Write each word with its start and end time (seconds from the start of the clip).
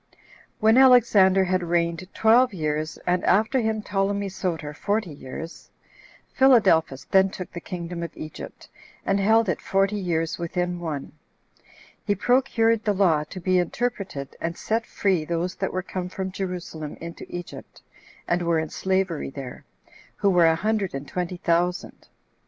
When 0.59 0.79
Alexander 0.79 1.43
had 1.43 1.61
reigned 1.61 2.11
twelve 2.11 2.55
years, 2.55 2.97
and 3.05 3.23
after 3.23 3.59
him 3.59 3.83
Ptolemy 3.83 4.29
Soter 4.29 4.73
forty 4.73 5.13
years, 5.13 5.69
Philadelphus 6.33 7.05
then 7.05 7.29
took 7.29 7.51
the 7.51 7.59
kingdom 7.61 8.01
of 8.01 8.17
Egypt, 8.17 8.67
and 9.05 9.19
held 9.19 9.47
it 9.47 9.61
forty 9.61 9.97
years 9.97 10.39
within 10.39 10.79
one. 10.79 11.11
He 12.03 12.15
procured 12.15 12.83
the 12.83 12.93
law 12.93 13.25
to 13.25 13.39
be 13.39 13.59
interpreted, 13.59 14.35
and 14.41 14.57
set 14.57 14.87
free 14.87 15.23
those 15.23 15.53
that 15.57 15.71
were 15.71 15.83
come 15.83 16.09
from 16.09 16.31
Jerusalem 16.31 16.97
into 16.99 17.23
Egypt, 17.29 17.83
and 18.27 18.41
were 18.41 18.57
in 18.57 18.69
slavery 18.71 19.29
there, 19.29 19.65
who 20.15 20.31
were 20.31 20.47
a 20.47 20.55
hundred 20.55 20.95
and 20.95 21.07
twenty 21.07 21.37
thousand. 21.37 22.07